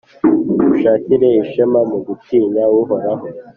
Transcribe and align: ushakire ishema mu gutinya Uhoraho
ushakire 0.73 1.27
ishema 1.43 1.79
mu 1.89 1.97
gutinya 2.05 2.63
Uhoraho 2.79 3.25